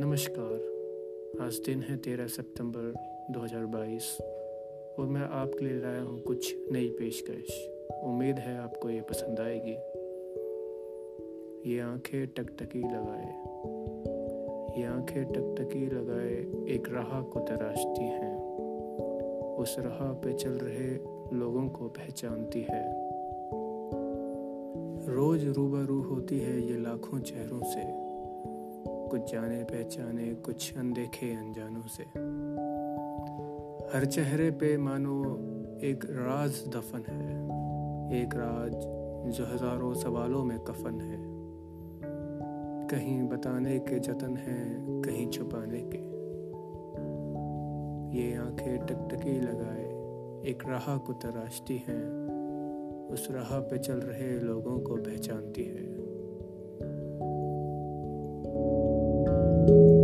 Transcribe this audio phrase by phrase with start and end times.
[0.00, 0.54] नमस्कार।
[1.44, 2.94] आज दिन है तेरह सितंबर
[3.30, 4.20] 2022
[4.98, 7.68] और मैं आपके लिए लाया हूँ कुछ नई पेशकश।
[8.04, 9.74] उम्मीद है आपको ये पसंद आएगी।
[11.70, 13.32] ये आँखें टकटकी लगाए।
[14.80, 16.34] ये आँखें टकटकी लगाए
[16.74, 18.38] एक राह को तराशती हैं।
[19.56, 20.94] उस राह पे चल रहे
[21.38, 22.92] लोगों को पहचानती है।
[25.14, 28.07] रोज रूबरू होती है ये लाखों चेहरों से।
[29.08, 32.02] कुछ जाने पहचाने, कुछ अनदेखे अनजानों से।
[33.96, 35.22] हर चेहरे पे मानो
[35.82, 37.44] एक राज दफन है।
[38.22, 38.72] एक राज
[39.32, 41.18] जो हज़ारों सवालों में कफन है।
[42.88, 46.18] कहीं बताने के जतन है, कहीं छुपाने के।
[48.18, 49.84] ये आँखें टकटकी लगाए,
[50.50, 52.28] एक राह को तराशती हैं।
[53.08, 55.77] उस राह पे चल रहे लोगों को पहचानती है।
[59.68, 59.97] thank you